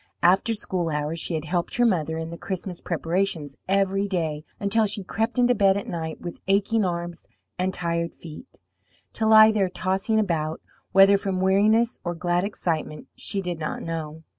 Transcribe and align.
After 0.23 0.55
school 0.55 0.89
hours 0.89 1.19
she 1.19 1.35
had 1.35 1.45
helped 1.45 1.75
her 1.75 1.85
mother 1.85 2.17
in 2.17 2.31
the 2.31 2.37
Christmas 2.39 2.81
preparations 2.81 3.55
every 3.67 4.07
day 4.07 4.43
until 4.59 4.87
she 4.87 5.03
crept 5.03 5.37
into 5.37 5.53
bed 5.53 5.77
at 5.77 5.85
night 5.85 6.19
with 6.19 6.39
aching 6.47 6.83
arms 6.83 7.27
and 7.59 7.71
tired 7.71 8.15
feet, 8.15 8.47
to 9.13 9.27
lie 9.27 9.51
there 9.51 9.69
tossing 9.69 10.17
about, 10.17 10.59
whether 10.91 11.19
from 11.19 11.39
weariness 11.39 11.99
or 12.03 12.15
glad 12.15 12.43
excitement 12.43 13.09
she 13.15 13.43
did 13.43 13.59
not 13.59 13.83
know. 13.83 14.23